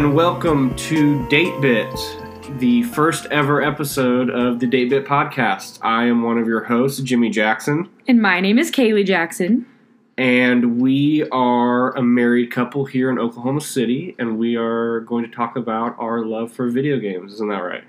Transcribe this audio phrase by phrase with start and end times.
[0.00, 5.78] And welcome to DateBit, the first ever episode of the DateBit podcast.
[5.82, 9.66] I am one of your hosts, Jimmy Jackson, And my name is Kaylee Jackson.
[10.16, 15.30] and we are a married couple here in Oklahoma City, and we are going to
[15.30, 17.34] talk about our love for video games.
[17.34, 17.84] Isn't that right?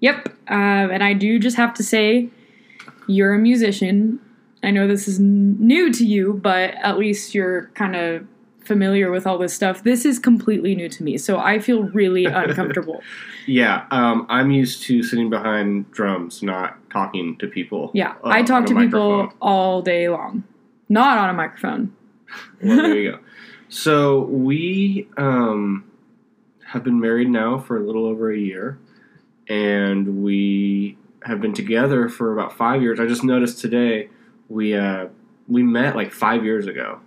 [0.00, 0.30] Yep.
[0.48, 2.30] Um, and I do just have to say,
[3.06, 4.18] you're a musician.
[4.64, 8.26] I know this is new to you, but at least you're kind of
[8.64, 9.82] familiar with all this stuff.
[9.82, 13.02] This is completely new to me, so I feel really uncomfortable.
[13.46, 17.90] Yeah, um, I'm used to sitting behind drums, not talking to people.
[17.94, 20.44] Yeah, uh, I talk to people all day long,
[20.88, 21.94] not on a microphone.
[22.62, 23.18] Well, there you go.
[23.68, 25.84] So we um,
[26.66, 28.78] have been married now for a little over a year,
[29.48, 33.00] and we have been together for about five years.
[33.00, 34.10] I just noticed today
[34.48, 35.08] we uh,
[35.48, 37.00] we met like five years ago,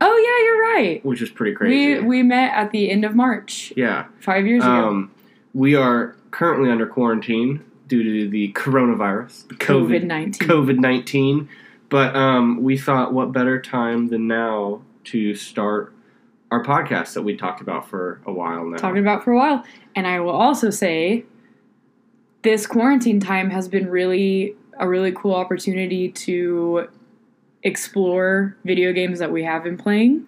[0.00, 1.04] Oh yeah, you're right.
[1.04, 2.00] which is pretty crazy.
[2.00, 4.06] We we met at the end of March, yeah.
[4.20, 4.88] five years ago.
[4.88, 5.10] Um,
[5.54, 10.48] we are currently under quarantine due to the coronavirus, COVID COVID nineteen.
[10.48, 11.48] COVID nineteen.
[11.88, 15.94] But um, we thought, what better time than now to start
[16.50, 18.76] our podcast that we talked about for a while now.
[18.76, 19.64] talking about for a while.
[19.94, 21.24] And I will also say
[22.42, 26.88] this quarantine time has been really a really cool opportunity to
[27.66, 30.24] explore video games that we have been playing,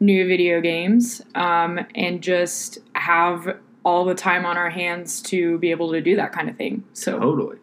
[0.00, 5.70] new video games, um, and just have all the time on our hands to be
[5.70, 6.82] able to do that kind of thing.
[6.92, 7.58] So Totally.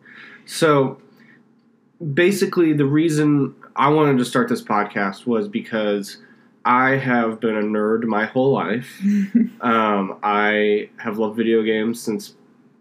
[0.45, 0.99] So
[2.13, 6.17] basically, the reason I wanted to start this podcast was because
[6.63, 9.01] I have been a nerd my whole life.
[9.61, 12.33] um, I have loved video games since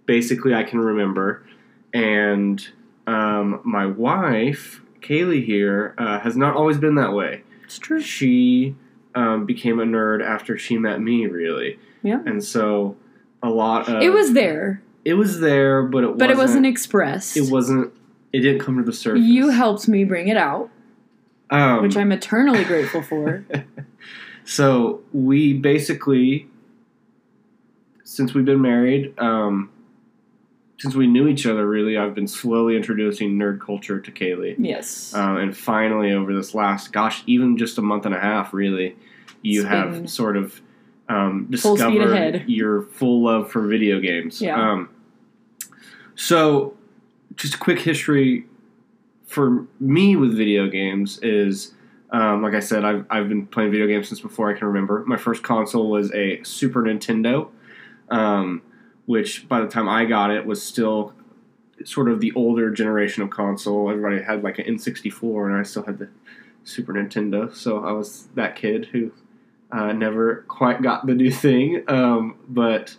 [0.07, 1.45] basically I can remember.
[1.93, 2.67] And
[3.07, 7.43] um, my wife, Kaylee here, uh, has not always been that way.
[7.65, 8.01] it's true.
[8.01, 8.75] She
[9.15, 11.79] um, became a nerd after she met me, really.
[12.03, 12.21] Yeah.
[12.27, 12.97] And so
[13.43, 16.67] a lot of It was there, it was there, but it but it wasn't wasn't
[16.67, 17.37] expressed.
[17.37, 17.93] it wasn't
[18.33, 20.71] it didn't come to the surface You helped me bring it out,
[21.51, 23.45] um, which I'm eternally grateful for.
[24.45, 26.49] so we basically
[28.05, 29.71] since we've been married um,
[30.79, 35.15] since we knew each other really i've been slowly introducing nerd culture to kaylee Yes.
[35.15, 38.97] um, and finally over this last gosh even just a month and a half really
[39.43, 40.61] you It's have sort of
[41.09, 42.45] um, discovered ahead.
[42.49, 44.61] your full love for video games Yeah.
[44.73, 44.89] um,
[46.15, 46.77] so
[47.37, 48.47] just a quick history
[49.27, 51.73] for me with video games is
[52.11, 55.05] um, like I said, I've, I've been playing video games since before I can remember.
[55.07, 57.49] My first console was a Super Nintendo,
[58.11, 58.63] um,
[59.07, 61.15] which by the time I got it was still
[61.85, 63.91] sort of the older generation of console.
[63.91, 66.09] Everybody had like an N64, and I still had the
[66.65, 67.55] Super Nintendo.
[67.55, 69.13] So I was that kid who
[69.71, 71.85] uh, never quite got the new thing.
[71.89, 72.97] Um, but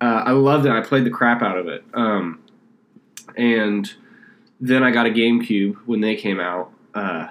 [0.00, 0.72] uh, I loved it.
[0.72, 1.84] I played the crap out of it.
[1.94, 2.42] Um,
[3.36, 3.92] and
[4.60, 7.28] then I got a GameCube when they came out, uh,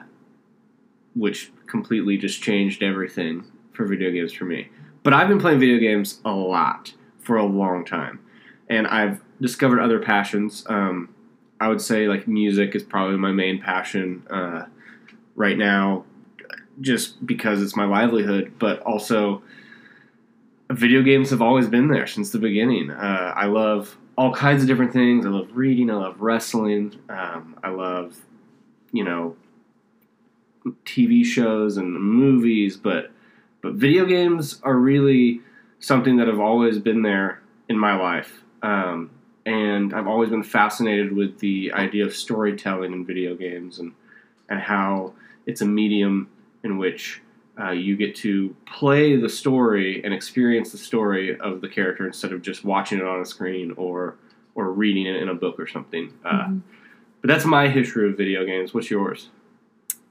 [1.15, 4.69] which completely just changed everything for video games for me.
[5.03, 6.93] But I've been playing video games a lot
[7.25, 8.19] for a long time,
[8.69, 10.65] and I've discovered other passions.
[10.67, 11.13] Um,
[11.59, 14.65] I would say like music is probably my main passion uh,
[15.35, 16.05] right now,
[16.81, 18.53] just because it's my livelihood.
[18.59, 19.41] But also,
[20.69, 22.91] video games have always been there since the beginning.
[22.91, 25.25] Uh, I love all kinds of different things.
[25.25, 25.89] I love reading.
[25.89, 26.99] I love wrestling.
[27.09, 28.17] Um, I love,
[28.91, 29.35] you know,
[30.85, 32.77] TV shows and movies.
[32.77, 33.11] But
[33.61, 35.41] but video games are really
[35.85, 38.41] something that have always been there in my life.
[38.63, 39.11] Um,
[39.45, 43.93] and I've always been fascinated with the idea of storytelling in video games and
[44.49, 45.13] and how
[45.45, 46.27] it's a medium
[46.63, 47.21] in which
[47.59, 52.31] uh, you get to play the story and experience the story of the character instead
[52.33, 54.15] of just watching it on a screen or
[54.55, 56.11] or reading it in a book or something.
[56.23, 56.61] Uh, Mhm.
[57.21, 58.73] But that's my history of video games.
[58.73, 59.29] What's yours?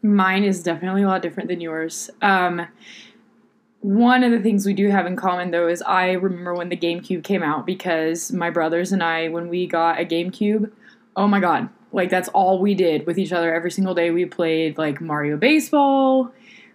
[0.03, 2.11] Mine is definitely a lot different than yours.
[2.23, 2.67] Um,
[3.85, 6.77] one of the things we do have in common, though, is I remember when the
[6.77, 10.71] GameCube came out because my brothers and I, when we got a GameCube,
[11.17, 14.11] oh my god, like that's all we did with each other every single day.
[14.11, 16.33] We played like Mario Baseball,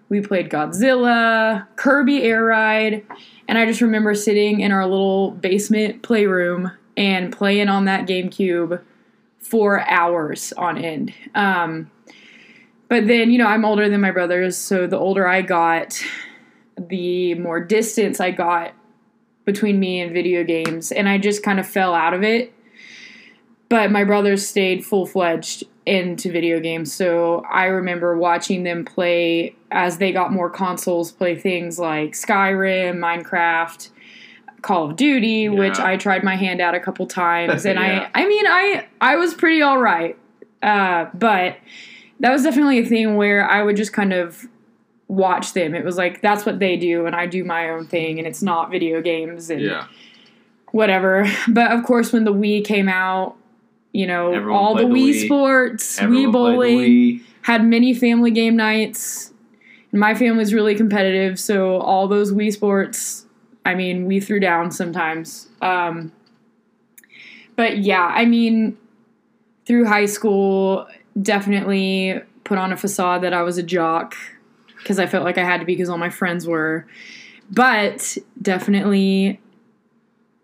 [0.10, 3.04] we played Godzilla, Kirby Air Ride,
[3.48, 8.84] and I just remember sitting in our little basement playroom and playing on that GameCube
[9.40, 11.12] for hours on end.
[11.34, 11.90] Um,
[12.88, 16.00] but then, you know, I'm older than my brothers, so the older I got,
[16.88, 18.74] the more distance I got
[19.46, 22.54] between me and video games, and I just kind of fell out of it.
[23.68, 29.56] But my brothers stayed full fledged into video games, so I remember watching them play
[29.72, 33.90] as they got more consoles, play things like Skyrim, Minecraft,
[34.62, 38.10] Call of Duty, which I tried my hand at a couple times, and Yeah.
[38.14, 40.18] I I mean I I was pretty all right,
[40.62, 41.58] uh, but
[42.20, 44.48] that was definitely a thing where I would just kind of
[45.10, 45.76] watch them.
[45.76, 48.42] It was like that's what they do, and I do my own thing, and it's
[48.42, 49.88] not video games and Yeah.
[50.72, 51.28] whatever.
[51.50, 53.36] But of course, when the Wii came out,
[53.92, 55.26] you know, Everyone all the Wii, Wii.
[55.26, 57.22] sports, Everyone Wii bowling, Wii.
[57.42, 59.34] had many family game nights.
[59.92, 63.26] My family's really competitive, so all those Wii sports,
[63.66, 65.48] I mean, we threw down sometimes.
[65.64, 66.12] Um,
[67.56, 68.78] but yeah, I mean,
[69.66, 70.88] through high school,
[71.20, 74.16] definitely put on a facade that I was a jock
[74.80, 76.86] because I felt like I had to be because all my friends were.
[77.52, 79.40] But definitely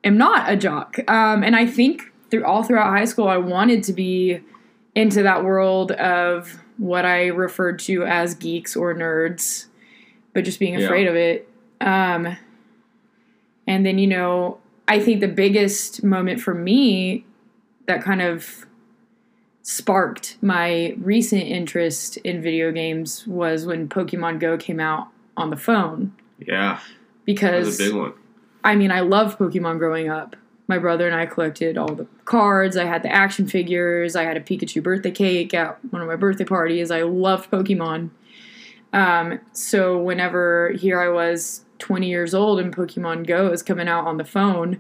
[0.04, 0.98] am not a jock.
[1.10, 4.40] Um, and I think through all throughout high school, I wanted to be
[4.96, 9.68] into that world of what I referred to as geeks or nerds,
[10.34, 10.86] but just being Yeah.
[10.86, 11.48] afraid of it.
[11.82, 12.36] Um,
[13.68, 17.26] and then, you know, I think the biggest moment for me
[17.88, 18.66] that kind of
[19.68, 25.08] sparked my recent interest in video games was when Pokemon Go came out
[25.38, 26.14] on the phone.
[26.38, 26.80] Yeah.
[27.26, 28.14] Because was a big one.
[28.64, 30.36] I mean, I loved Pokemon growing up.
[30.68, 32.78] My brother and I collected all the cards.
[32.78, 34.16] I had the action figures.
[34.16, 36.92] I had a Pikachu birthday cake at one of my birthday parties.
[36.92, 38.12] I loved Pokemon.
[38.94, 44.06] Um, so whenever here I was 20 years old and Pokemon Go is coming out
[44.06, 44.80] on the phone,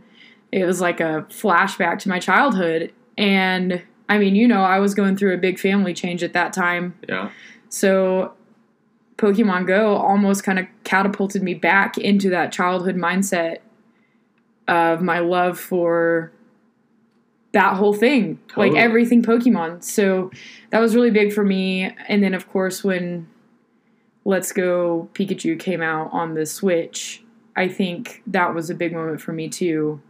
[0.51, 2.93] it was like a flashback to my childhood.
[3.17, 6.53] And I mean, you know, I was going through a big family change at that
[6.53, 6.95] time.
[7.07, 7.31] Yeah.
[7.69, 8.33] So
[9.17, 13.59] Pokemon Go almost kind of catapulted me back into that childhood mindset
[14.67, 16.31] of my love for
[17.53, 19.81] that whole thing, like everything Pokemon.
[19.81, 20.29] So
[20.71, 21.89] that was really big for me.
[22.09, 23.27] And then, of course, when
[24.25, 27.23] Let's Go Pikachu came out on the Switch,
[27.55, 30.01] I think that was a big moment for me too,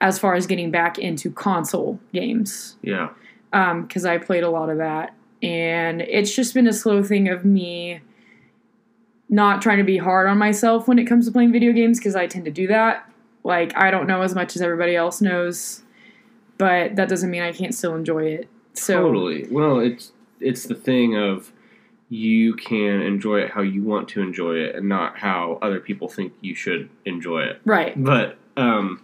[0.00, 3.08] as far as getting back into console games Yeah.
[3.50, 5.14] because I played a lot of that.
[5.42, 8.00] And it's just been a slow thing of me
[9.28, 12.14] not trying to be hard on myself when it comes to playing video games because
[12.14, 13.10] I tend to do that.
[13.42, 15.82] Like, I don't know as much as everybody else knows,
[16.58, 18.48] but that doesn't mean I can't still enjoy it.
[18.74, 19.46] So, Totally.
[19.50, 21.52] Well, it's it's the thing of
[22.08, 26.08] you can enjoy it how you want to enjoy it and not how other people
[26.08, 27.60] think you should enjoy it.
[27.64, 29.00] right, But um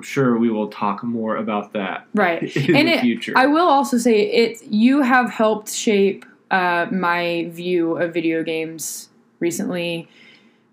[0.00, 2.42] I'm sure we will talk more about that right.
[2.56, 3.34] in And the it- future.
[3.36, 4.62] I will also say it.
[4.64, 9.10] You have helped shape uh, my view of video games
[9.40, 10.08] recently.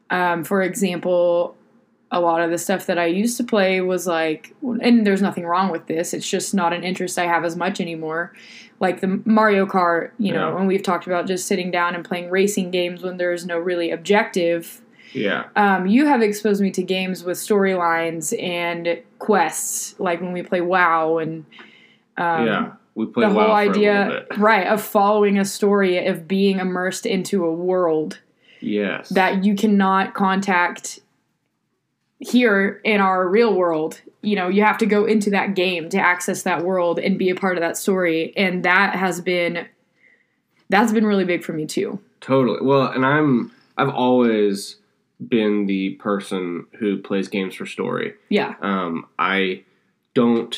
[0.10, 1.58] Um, for example,
[2.10, 5.46] a lot of the stuff that I used to play was like, and there's nothing
[5.46, 6.14] wrong with this.
[6.14, 8.32] It's just not an interest I have as much anymore.
[8.80, 10.58] Like the Mario Kart, you know, Yeah.
[10.60, 13.92] and we've talked about just sitting down and playing racing games when there's no really
[13.92, 14.82] objective.
[15.14, 15.46] Yeah.
[15.56, 20.62] Um, you have exposed me to games with storylines and quests, like when we play
[20.62, 21.46] WoW and
[22.18, 22.72] um, yeah.
[22.96, 27.54] We played the whole idea, right, of following a story, of being immersed into a
[27.54, 28.20] world
[28.60, 29.10] Yes.
[29.10, 31.00] that you cannot contact
[32.18, 34.02] here in our real world.
[34.22, 37.30] You know, you have to go into that game to access that world and be
[37.30, 39.68] a part of that story, and that has been
[40.70, 42.00] that's been really big for me too.
[42.20, 42.62] Totally.
[42.62, 44.78] Well, and I'm I've always
[45.26, 48.14] been the person who plays games for story.
[48.30, 49.64] Yeah, Um, I
[50.14, 50.56] don't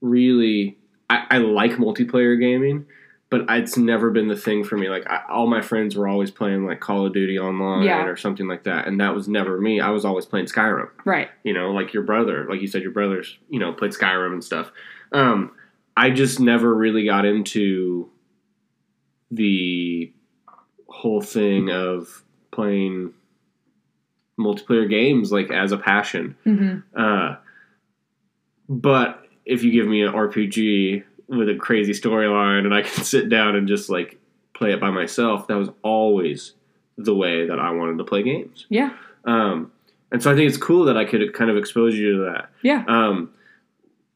[0.00, 0.78] really.
[1.10, 2.86] I, I like multiplayer gaming,
[3.30, 4.88] but it's never been the thing for me.
[4.88, 8.04] Like I, all my friends were always playing like Call of Duty online Yeah.
[8.06, 9.80] or something like that, and that was never me.
[9.80, 10.88] I was always playing Skyrim.
[11.04, 11.28] right.
[11.44, 14.42] You know, like your brother, like you said, your brothers, you know, played Skyrim and
[14.44, 14.72] stuff.
[15.12, 15.52] Um,
[15.96, 18.08] I just never really got into
[19.30, 20.12] the
[20.88, 23.12] whole thing of playing
[24.42, 26.36] multiplayer games like as a passion.
[26.44, 27.36] hmm Uh,
[28.68, 33.28] but if you give me an RPG with a crazy storyline and I can sit
[33.28, 34.18] down and just like
[34.54, 36.54] play it by myself, that was always
[36.96, 38.66] the way that I wanted to play games.
[38.68, 38.90] Yeah,
[39.24, 39.72] Um,
[40.10, 42.50] and so I think it's cool that I could kind of expose you to that.
[42.62, 43.30] yeah, Um,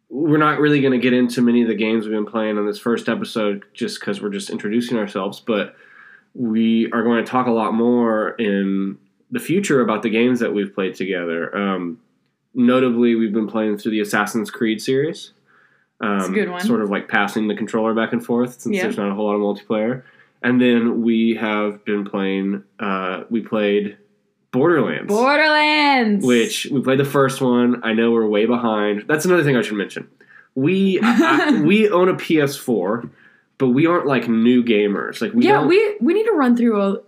[0.09, 2.67] we're not really going to get into many of the games we've been playing on
[2.67, 5.75] this first episode just because we're just introducing ourselves, but
[6.35, 8.99] we are going to talk a lot more in
[9.31, 11.55] the future about the games that we've played together.
[11.57, 12.01] Um,
[12.55, 15.33] notably, we've been playing through the Assassin's Creed series.
[16.01, 16.61] Um, good one.
[16.61, 18.83] Sort of like passing the controller back and forth since Yeah.
[18.83, 20.03] there's not a whole lot of multiplayer.
[20.43, 23.97] And then we have been playing, uh, we played
[24.53, 25.09] Borderlands.
[25.09, 27.81] Borderlands, Which we played the first one.
[27.83, 29.05] I know we're way behind.
[29.09, 30.09] That's another thing I should mention.
[30.55, 33.11] We I, we own a PS4,
[33.59, 35.21] but we aren't like new gamers.
[35.21, 37.01] Like we yeah, we we need to run through a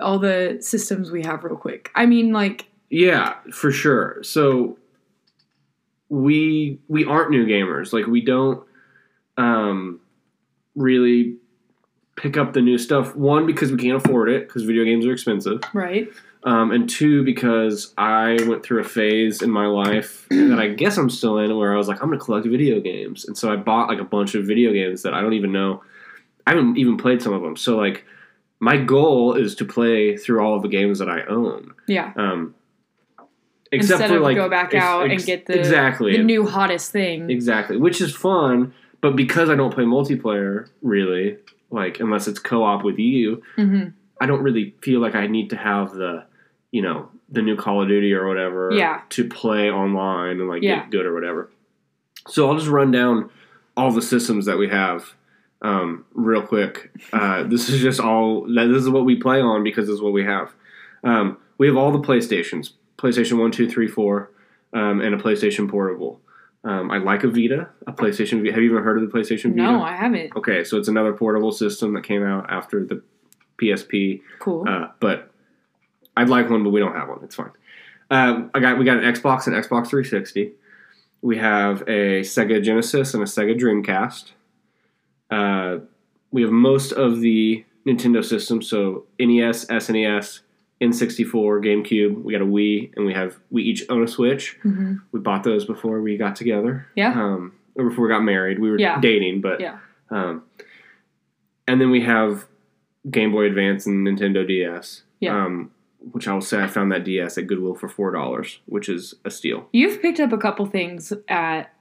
[0.00, 1.90] all the systems we have real quick.
[1.94, 4.22] I mean, like, Yeah, for sure.
[4.22, 4.78] So
[6.08, 7.92] we we aren't new gamers.
[7.92, 8.64] Like we don't
[9.36, 10.00] um
[10.74, 11.36] really
[12.16, 13.14] pick up the new stuff.
[13.16, 15.60] One because we can't afford it because video games are expensive.
[15.72, 16.08] right?
[16.44, 20.96] Um, and two because I went through a phase in my life that I guess
[20.96, 23.24] I'm still in where I was like I'm going to collect video games.
[23.24, 25.82] And so I bought like a bunch of video games that I don't even know
[26.46, 27.56] I haven't even played some of them.
[27.56, 28.04] So like
[28.60, 31.74] my goal is to play through all of the games that I own.
[31.86, 32.12] Yeah.
[32.16, 32.54] Um,
[33.72, 36.22] except Instead for of like go back ex- out ex- and get the exactly the
[36.22, 37.28] new hottest thing.
[37.30, 38.72] exactly, which is fun.
[39.00, 41.36] But because I don't play multiplayer, really,
[41.70, 45.56] like unless it's co-op with you, hmm I don't really feel like I need to
[45.56, 46.24] have the,
[46.70, 49.02] you know, the new Call of Duty or whatever, Yeah.
[49.10, 50.76] to play online and like Yeah.
[50.80, 51.50] get good or whatever.
[52.26, 53.28] So I'll just run down
[53.76, 55.12] all the systems that we have
[55.62, 56.90] um, real quick.
[57.12, 58.46] Uh, this is just all.
[58.46, 60.52] This is what we play on because this is what we have.
[61.04, 64.30] Um, we have all the PlayStations: PlayStation One, Two, Three, Four,
[64.72, 66.20] um, and a PlayStation Portable.
[66.64, 68.44] Um, I like a Vita, a PlayStation.
[68.50, 69.62] Have you ever heard of the PlayStation Vita?
[69.62, 70.34] No, I haven't.
[70.36, 73.02] Okay, so it's another portable system that came out after the
[73.62, 74.20] PSP.
[74.40, 74.68] Cool.
[74.68, 75.30] Uh, but
[76.16, 77.20] I'd like one, but we don't have one.
[77.22, 77.52] It's fine.
[78.10, 80.52] Um, I got we got an Xbox and Xbox 360.
[81.22, 84.32] We have a Sega Genesis and a Sega Dreamcast.
[85.30, 85.78] Uh,
[86.30, 90.40] we have most of the Nintendo systems, so NES, SNES,
[90.80, 92.22] N64, GameCube.
[92.22, 94.56] We got a Wii, and we have we each own a Switch.
[94.62, 96.86] hmm We bought those before we got together.
[96.94, 97.12] Yeah.
[97.12, 98.58] Um, or before we got married.
[98.58, 99.00] We were Yeah.
[99.00, 99.78] dating, but Yeah.
[100.10, 100.42] um,
[101.68, 102.46] and then we have
[103.10, 105.02] Game Boy Advance and Nintendo DS.
[105.20, 105.44] Yeah.
[105.44, 105.70] Um,
[106.12, 109.14] which I will say I found that DS at Goodwill for four dollars, which is
[109.24, 109.68] a steal.
[109.72, 111.72] You've picked up a couple things at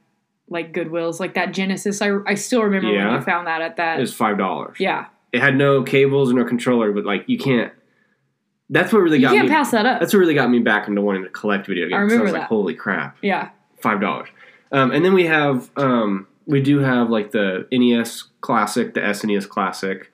[0.50, 2.02] like Goodwills, like that Genesis.
[2.02, 3.16] I, I still remember when Yeah.
[3.16, 3.98] you found that at that.
[3.98, 4.78] It was five dollars.
[4.80, 5.08] yeah.
[5.32, 7.74] It had no cables or no controller, but like you can't.
[8.70, 9.56] That's what really got You can't me.
[9.56, 10.00] pass that up.
[10.00, 11.94] that's what really got me back into wanting to collect video games.
[11.94, 12.48] I So remember was like, that.
[12.48, 13.50] holy crap, yeah.
[13.82, 14.30] five dollars.
[14.72, 19.48] Um, and then we have um, we do have like the NES Classic, the SNES
[19.50, 20.12] Classic,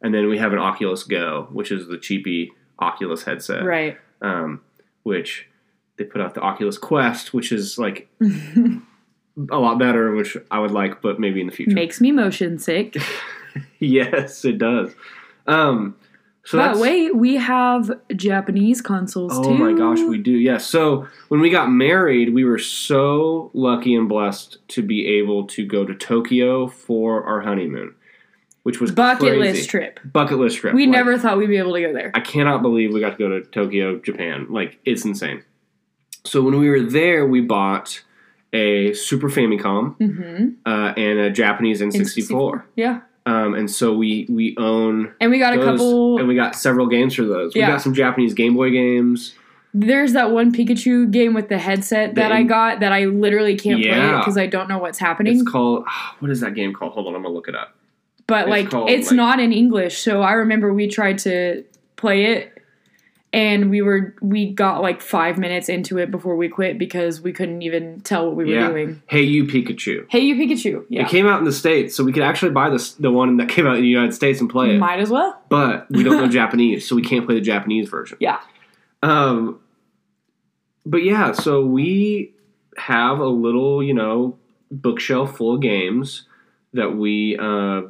[0.00, 3.64] and then we have an Oculus Go, which is the cheapy Oculus headset.
[3.64, 3.98] Right.
[4.20, 4.62] um,
[5.04, 5.48] which
[5.96, 8.08] they put out the Oculus Quest, which is like
[9.50, 11.72] a lot better, which I would like, but maybe in the future.
[11.74, 12.96] Makes me motion sick.
[13.78, 14.94] yes, it does.
[15.46, 15.96] Um,
[16.44, 19.38] so but wait, we have Japanese consoles too.
[19.50, 19.58] oh too.
[19.58, 20.32] my gosh, we do.
[20.32, 20.66] Yes.
[20.66, 25.64] So when we got married, we were so lucky and blessed to be able to
[25.64, 27.94] go to Tokyo for our honeymoon,
[28.64, 29.38] which was bucket crazy.
[29.38, 30.00] list trip.
[30.04, 30.74] Bucket list trip.
[30.74, 32.10] We Like, never thought we'd be able to go there.
[32.14, 34.46] I cannot believe we got to go to Tokyo, Japan.
[34.50, 35.44] Like it's insane.
[36.24, 38.02] So when we were there, we bought
[38.52, 40.48] a Super Famicom Mm-hmm.
[40.66, 42.62] uh, and a Japanese N64.
[42.76, 43.00] Yeah.
[43.24, 46.18] Um, and so we we own And we got a couple.
[46.18, 47.54] and we got several games for those.
[47.54, 49.34] We got some Japanese Game Boy games.
[49.74, 53.56] There's that one Pikachu game with the headset that The- I got that I literally
[53.56, 55.34] can't play because I don't know what's happening.
[55.38, 55.84] It's called
[56.18, 56.92] what is that game called?
[56.92, 57.74] Hold on, I'm gonna look it up.
[58.26, 59.98] but it's like called, it's like- not in English.
[59.98, 61.64] So I remember we tried to
[61.96, 62.61] play it
[63.32, 67.32] and we were we got like five minutes into it before we quit because we
[67.32, 68.68] couldn't even tell what we were Yeah.
[68.68, 69.02] doing.
[69.08, 70.06] Hey You Pikachu.
[70.10, 70.84] Hey you Pikachu.
[70.88, 71.02] Yeah.
[71.02, 73.48] It came out in the states, so we could actually buy this the one that
[73.48, 74.78] came out in the United States and play it.
[74.78, 75.40] Might as well.
[75.48, 78.18] but we don't know Japanese, so we can't play the Japanese version.
[78.20, 78.40] Yeah.
[79.02, 79.60] Um,
[80.84, 82.32] but yeah, so we
[82.76, 84.36] have a little, you know,
[84.70, 86.26] bookshelf full of games
[86.72, 87.82] that we uh,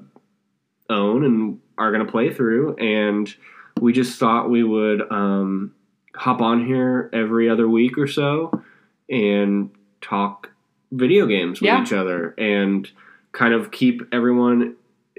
[0.91, 3.35] own and are going to play through, and
[3.83, 5.75] we just thought we would um,
[6.15, 8.63] hop on here every other week or so
[9.11, 9.71] and
[10.01, 10.51] talk
[10.93, 11.83] video games with Yeah.
[11.83, 12.89] each other and
[13.33, 14.77] kind of keep everyone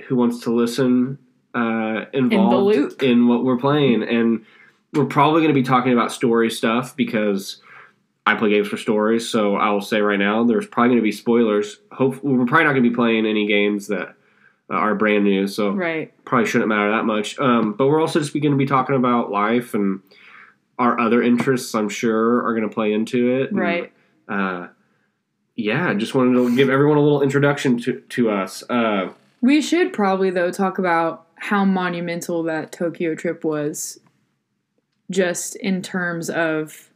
[0.08, 1.18] who wants to listen
[1.54, 3.04] uh, involved loop.
[3.04, 4.02] in what we're playing.
[4.02, 4.46] And
[4.94, 7.62] we're probably going to be talking about story stuff because
[8.26, 9.28] I play games for stories.
[9.30, 11.80] So I will say right now, there's probably going to be spoilers.
[11.92, 14.16] Hope we're probably not going to be playing any games that
[14.70, 15.48] uh, are brand new.
[15.48, 16.14] So Right.
[16.26, 17.38] probably shouldn't matter that much.
[17.40, 20.02] Um, but we're also just going to be talking about life and
[20.80, 21.76] our other interests.
[21.76, 23.52] I'm sure are going to play into it.
[23.52, 23.92] And, Right.
[24.28, 24.68] uh,
[25.56, 28.64] yeah, just wanted to give everyone a little introduction to to us.
[28.70, 29.10] Uh,
[29.42, 34.00] We should probably though talk about how monumental that Tokyo trip was
[35.12, 36.90] just in terms of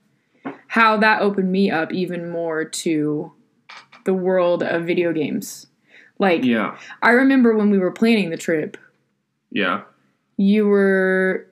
[0.67, 3.31] how that opened me up even more to
[4.05, 5.67] the world of video games.
[6.19, 8.77] Like yeah, I remember when we were planning the trip,
[9.51, 9.81] yeah,
[10.37, 11.47] you were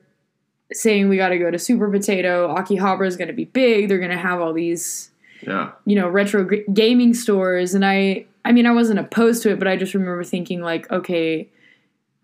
[0.74, 4.00] saying we got to go to Super Potato, Akihabara is going to be big, they're
[4.00, 5.12] going to have all these
[5.46, 9.52] yeah, you know retro g- gaming stores and i i mean i wasn't opposed to
[9.52, 11.48] it but i just remember thinking like okay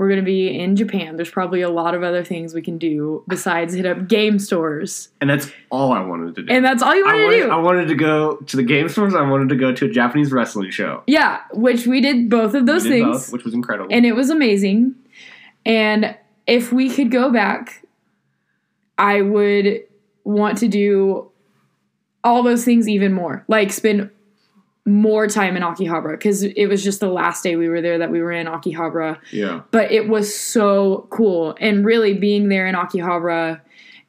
[0.02, 1.16] We're going to be in Japan.
[1.16, 5.10] There's probably a lot of other things we can do besides hit up game stores.
[5.22, 6.52] And that's all I wanted to do.
[6.52, 7.52] And that's all you wanted wanted, to do.
[7.52, 9.14] I wanted to go to the game stores.
[9.14, 11.04] I wanted to go to a Japanese wrestling show.
[11.06, 13.06] yeah, which we did both of those things.
[13.06, 13.94] both, which was incredible.
[13.94, 14.96] and it was amazing.
[15.68, 16.18] And
[16.48, 17.86] if we could go back,
[18.98, 19.84] I would
[20.24, 21.30] want to do
[22.24, 23.46] all those things even more.
[23.48, 24.10] Like spend
[24.86, 28.10] more time in Akihabara because it was just the last day we were there that
[28.10, 29.20] we were in Akihabara.
[29.32, 31.56] yeah, But it was so cool.
[31.60, 33.62] And really being there in Akihabara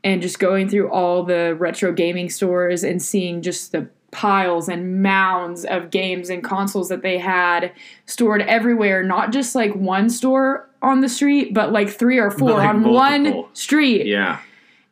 [0.03, 5.03] and just going through all the retro gaming stores and seeing just the piles and
[5.03, 7.73] mounds of games and consoles that they had
[8.07, 12.53] stored everywhere, not just like one store on the street, but like three or four
[12.53, 14.07] like on one street.
[14.07, 14.41] yeah,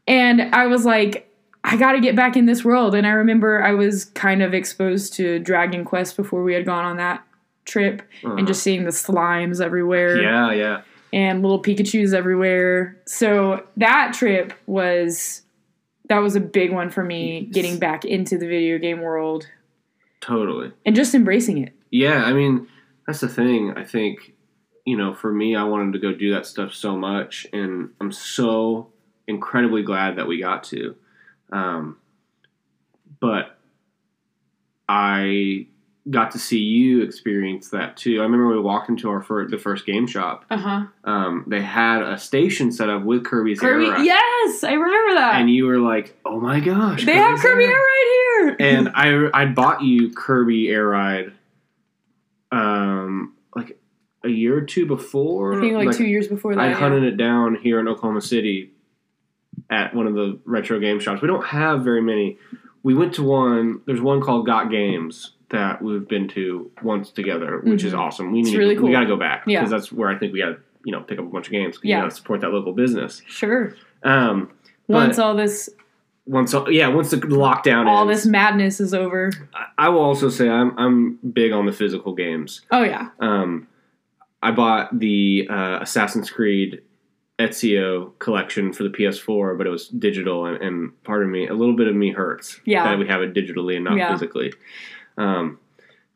[0.07, 1.30] And I was like,
[1.63, 2.95] I got to get back in this world.
[2.95, 6.85] And I remember I was kind of exposed to Dragon Quest before we had gone
[6.85, 7.23] on that
[7.67, 8.37] trip Uh-huh.
[8.37, 10.81] and just seeing the slimes everywhere yeah, yeah.
[11.13, 12.99] and little Pikachu's everywhere.
[13.07, 15.43] So that trip was
[16.09, 19.47] that was a big one for me getting back into the video game world
[20.21, 20.73] Totally.
[20.85, 21.73] and just embracing it.
[21.91, 22.67] Yeah, I mean,
[23.07, 23.75] that's the thing.
[23.77, 24.33] I think,
[24.85, 28.11] you know, for me, I wanted to go do that stuff so much, and I'm
[28.11, 28.89] so
[29.29, 30.97] incredibly glad that we got to.
[31.53, 31.99] Um,
[33.21, 33.59] but
[34.89, 35.67] I
[36.09, 38.21] got to see you experience that too.
[38.21, 40.45] I remember we walked into our fir- the first game shop.
[40.51, 40.85] Uh huh.
[41.05, 45.15] Um, they had a station set up with Kirby's Kirby, Air Ride, yes, I remember
[45.15, 45.41] that.
[45.41, 48.57] and you were like, "Oh my gosh, they have Kirby Air Ride." here.
[48.59, 51.33] and I I bought you Kirby Air Ride,
[52.51, 53.79] um, like
[54.25, 55.59] a year or two before.
[55.59, 56.61] I think like, two years before that.
[56.61, 56.75] I yeah.
[56.75, 58.71] hunted it down here in Oklahoma City,
[59.71, 61.23] at one of the retro game shops.
[61.23, 62.39] We don't have very many.
[62.83, 63.81] We went to one.
[63.87, 67.99] There's one called Got Games that we've been to once together, which is Mhm.
[67.99, 68.33] awesome.
[68.33, 68.93] We It's need really we cool.
[68.93, 69.61] got to go back Yeah.
[69.61, 71.53] because that's where I think we got to you know pick up a bunch of
[71.53, 71.79] games.
[71.83, 71.97] Yeah.
[71.97, 73.23] you got to support that local business.
[73.27, 73.75] Sure.
[74.03, 74.51] Um,
[74.89, 75.69] Once all this
[76.27, 79.31] once all, yeah once the lockdown all ends, this madness is over.
[79.55, 82.63] I- I will also say I'm I'm big on the physical games.
[82.71, 83.09] Oh yeah.
[83.21, 83.67] Um,
[84.43, 86.81] I bought the uh, Assassin's Creed
[87.41, 91.55] Ezio collection for the PS4, but it was digital, and, and part of me, a
[91.55, 92.85] little bit of me hurts Yeah.
[92.85, 94.13] that we have it digitally and not Yeah.
[94.13, 94.53] physically.
[95.17, 95.59] Um,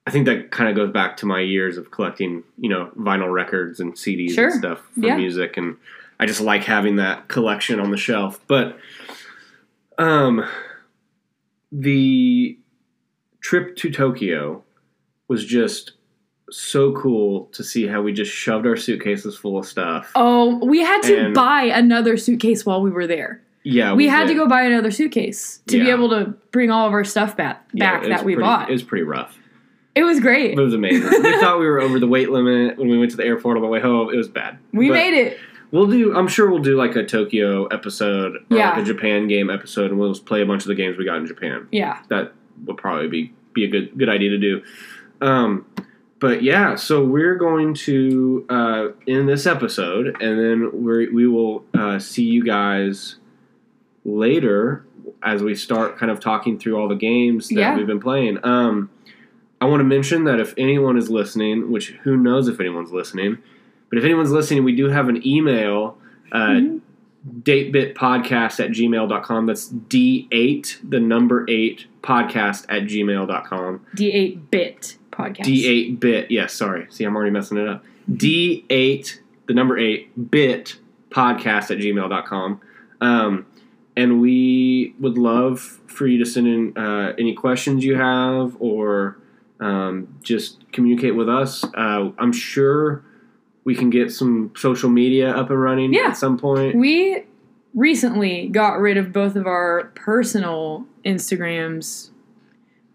[0.07, 3.33] I think that kind of goes back to my years of collecting, you know, vinyl
[3.33, 4.49] records and CDs Sure.
[4.49, 5.17] and stuff for Yeah.
[5.17, 5.77] music, and
[6.21, 8.39] I just like having that collection on the shelf.
[8.47, 8.79] But
[9.99, 10.45] um,
[11.73, 12.59] the
[13.41, 14.63] trip to Tokyo
[15.29, 15.93] was just
[16.51, 20.11] so cool to see how we just shoved our suitcases full of stuff.
[20.15, 23.41] Oh, we had to And- buy another suitcase while we were there.
[23.63, 24.35] yeah, we had did.
[24.35, 27.67] to go buy another suitcase to be able to bring all of our stuff back
[27.75, 28.69] back was that we pretty- bought.
[28.69, 29.39] It was pretty rough.
[29.95, 30.59] It was great.
[30.59, 31.09] It was amazing.
[31.23, 33.63] we thought we were over the weight limit when we went to the airport on
[33.63, 34.13] the way home.
[34.13, 34.59] It was bad.
[34.73, 35.39] We But made it.
[35.71, 36.15] We'll do.
[36.17, 38.71] I'm sure we'll do like a Tokyo episode or Yeah.
[38.71, 41.05] like a Japan game episode, and we'll just play a bunch of the games we
[41.05, 41.67] got in Japan.
[41.73, 42.01] Yeah.
[42.11, 42.33] That
[42.67, 44.63] would probably be be a good good idea to do.
[45.21, 45.65] Um,
[46.25, 51.65] but yeah, so we're going to uh, in this episode, and then we we will
[51.75, 53.17] uh, see you guys
[54.07, 54.87] later
[55.23, 57.77] as we start kind of talking through all the games that Yeah.
[57.77, 58.39] we've been playing.
[58.43, 58.89] Um,
[59.61, 63.37] I want to mention that if anyone is listening, which who knows if anyone's listening,
[63.91, 65.99] but if anyone's listening, we do have an email.
[66.33, 66.81] Uh, Mhm.
[67.43, 69.47] datebitpodcast at gmail.com.
[69.47, 73.81] That's D8, the number 8, podcast at gmail.com.
[73.97, 75.45] D8 bit podcast.
[75.47, 76.87] D8 bit, yes, sorry.
[76.91, 77.85] See, I'm already messing it up.
[78.11, 80.77] D8, the number 8, bit
[81.11, 82.61] podcast at gmail.com.
[83.01, 83.47] Um,
[83.97, 89.17] and we would love for you to send in uh, any questions you have or
[89.61, 91.63] um, just communicate with us.
[91.75, 93.05] Uh, I'm sure
[93.65, 96.09] we can get some social media up and running Yeah.
[96.09, 96.75] at some point.
[96.77, 97.25] We
[97.75, 102.11] recently got rid of both of our personal Instagrams,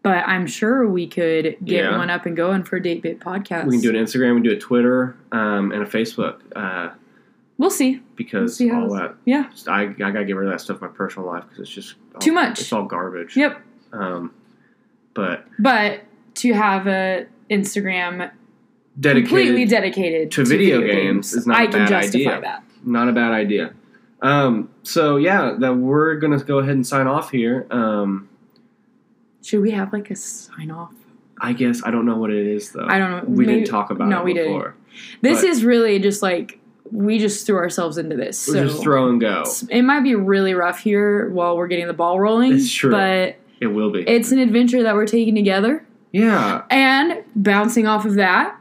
[0.04, 1.98] but I'm sure we could get Yeah.
[1.98, 3.66] one up and going for a Date Bit Podcast.
[3.66, 6.90] We can do an Instagram, we can do a Twitter, um, and a Facebook uh,
[7.58, 8.02] We'll see.
[8.16, 9.16] because see all that.
[9.26, 9.50] Yeah.
[9.52, 11.70] Just, I, I gotta get rid of that stuff in my personal life because it's
[11.70, 12.62] just all- Too much.
[12.62, 13.36] It's all garbage.
[13.36, 13.60] Yep.
[13.92, 14.32] Um,
[15.14, 16.02] but But
[16.36, 18.32] to have a Instagram
[19.00, 22.42] dedicated, completely dedicated to video games is not I a bad justify idea.
[22.42, 22.64] that.
[22.86, 23.74] not a bad idea.
[24.22, 27.66] Um, so yeah, that we're gonna go ahead and sign off here.
[27.72, 28.30] Um,
[29.50, 30.94] Should we have like a sign off?
[31.42, 32.86] I guess I don't know what it is though.
[32.88, 33.24] I don't know.
[33.26, 34.74] We Maybe- didn't talk about no, it we didn't.
[35.22, 36.60] This is really just like
[36.92, 38.48] we just threw ourselves into this.
[38.48, 39.44] We're so just throw and go.
[39.72, 42.54] it might be really rough here while we're getting the ball rolling.
[42.54, 42.92] It's true.
[42.92, 44.02] But It will be.
[44.08, 45.84] it's an adventure that we're taking together.
[46.12, 46.64] yeah.
[46.70, 48.56] And bouncing off of that,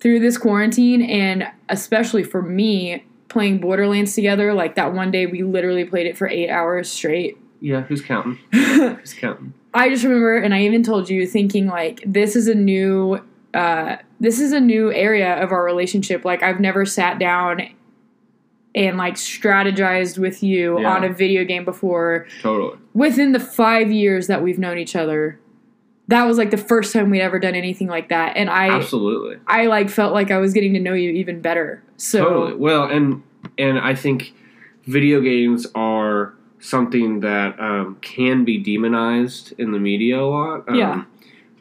[0.00, 4.54] through this quarantine, and especially for me, playing Borderlands together.
[4.54, 7.36] Like that one day, we literally played it for eight hours straight.
[7.60, 8.38] Yeah, who's counting?
[8.52, 9.52] who's counting?
[9.78, 13.20] I just remember, and I even told you, thinking like this is a new,
[13.54, 16.24] uh, this is a new area of our relationship.
[16.24, 17.60] Like I've never sat down
[18.74, 20.94] and like strategized with you Yeah.
[20.94, 22.26] on a video game before.
[22.42, 22.76] Totally.
[22.94, 25.38] Within the five years that we've known each other,
[26.08, 29.36] that was like the first time we'd ever done anything like that, and I, Absolutely.
[29.46, 31.82] I like felt like I was getting to know you even better.
[31.98, 32.54] So Totally.
[32.54, 33.22] Well, and
[33.58, 34.32] and I think
[34.86, 40.68] video games are something that um, can be demonized in the media a lot.
[40.68, 41.04] Um, Yeah.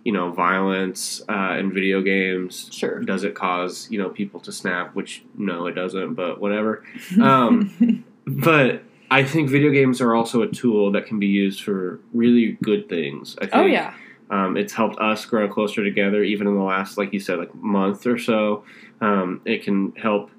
[0.04, 2.70] You know, violence uh, in video games.
[2.72, 3.02] sure.
[3.02, 4.96] Does it cause you know people to snap?
[4.96, 6.14] Which no, it doesn't.
[6.14, 6.84] But whatever.
[7.22, 12.00] Um, but I think video games are also a tool that can be used for
[12.14, 13.36] really good things.
[13.42, 13.56] I think.
[13.56, 13.94] oh yeah,
[14.30, 17.54] Um, it's helped us grow closer together, even in the last, like you said, like
[17.56, 18.64] month or so.
[19.02, 20.30] Um, it can help,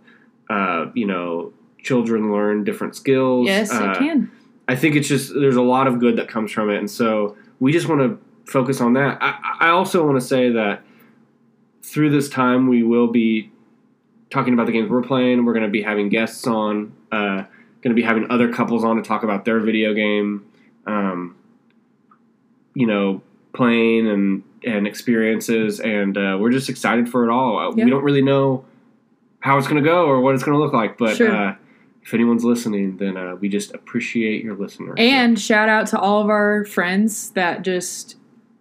[0.50, 3.46] uh, you know, children learn different skills.
[3.46, 4.30] yes, Uh, it can.
[4.68, 7.36] I think it's just there's a lot of good that comes from it, and so
[7.58, 9.18] we just want to focus on that.
[9.20, 10.82] I, I also want to say that
[11.82, 13.50] through this time, we will be
[14.30, 15.46] talking about the games we're playing.
[15.46, 16.92] We're going to be having guests on.
[17.10, 17.44] Uh,
[17.80, 20.44] going to be having other couples on to talk about their video game.
[20.86, 21.36] Um,
[22.74, 23.22] you know,
[23.54, 27.58] playing and and experiences, and uh, we're just excited for it all.
[27.58, 27.84] Uh, Yeah.
[27.84, 28.66] We don't really know
[29.40, 31.16] how it's going to go or what it's going to look like, but.
[31.16, 31.34] Sure.
[31.34, 31.54] Uh,
[32.02, 34.94] if anyone's listening, then uh, we just appreciate your listeners.
[34.96, 38.16] And shout out to all of our friends that just,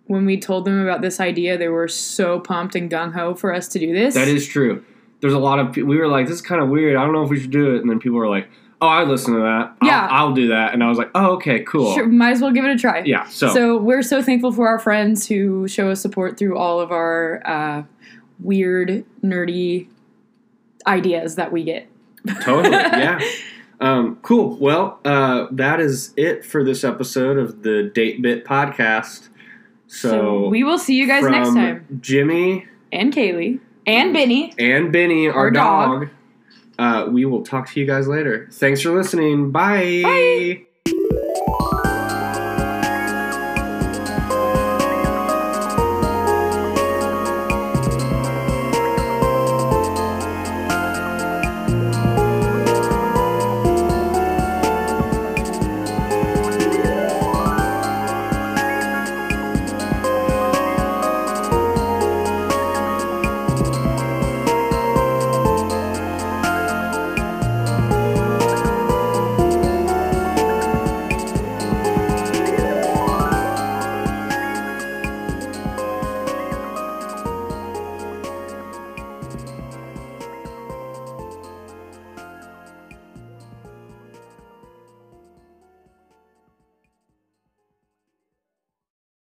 [0.06, 3.54] when we told them about this idea, they were so pumped and gung ho for
[3.54, 4.16] us to do this.
[4.16, 4.84] that is true.
[5.22, 6.96] There's a lot of we were like, this is kind of weird.
[6.96, 7.82] I don't know if we should do it.
[7.82, 8.48] And then people were like,
[8.82, 9.76] oh, I listen to that.
[9.82, 10.08] I'll, Yeah.
[10.12, 10.74] I'll do that.
[10.74, 11.96] And I was like, oh, okay, cool.
[11.96, 13.02] Sure, might as well give it a try.
[13.04, 13.26] Yeah.
[13.28, 16.92] So, So we're so thankful for our friends who show us support through all of
[16.92, 17.84] our uh,
[18.40, 19.88] weird, nerdy
[20.86, 21.88] ideas that we get.
[22.42, 23.20] Totally, yeah.
[23.80, 24.58] Um, cool.
[24.58, 29.30] Well, uh, that is it for this episode of the Date Bit podcast.
[29.88, 32.00] So, we will see you guys next time.
[32.02, 33.60] Jimmy And Kaylee.
[33.86, 34.54] And Benny.
[34.60, 36.00] and Benny, our, Our dog.
[36.02, 36.10] dog.
[36.80, 38.50] Uh, we will talk to you guys later.
[38.52, 39.52] Thanks for listening.
[39.52, 40.02] Bye.
[40.04, 40.67] Bye.